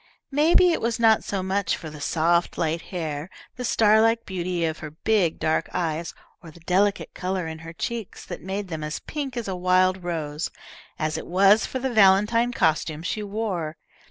Maybe 0.31 0.71
it 0.71 0.81
was 0.81 0.99
not 0.99 1.23
so 1.23 1.43
much 1.43 1.77
for 1.77 1.91
the 1.91 2.01
soft 2.01 2.57
light 2.57 2.81
hair, 2.89 3.29
the 3.55 3.63
star 3.63 4.01
like 4.01 4.25
beauty 4.25 4.65
of 4.65 4.79
her 4.79 4.89
big 4.89 5.37
dark 5.37 5.69
eyes, 5.75 6.15
or 6.41 6.49
the 6.49 6.59
delicate 6.61 7.13
colour 7.13 7.45
in 7.45 7.59
her 7.59 7.71
cheeks 7.71 8.25
that 8.25 8.41
made 8.41 8.67
them 8.69 8.83
as 8.83 8.97
pink 8.99 9.37
as 9.37 9.47
a 9.47 9.55
wild 9.55 10.03
rose, 10.03 10.49
as 10.97 11.19
it 11.19 11.27
was 11.27 11.67
for 11.67 11.77
the 11.77 11.93
valentine 11.93 12.51
costume 12.51 13.03
she 13.03 13.21
wore. 13.21 13.77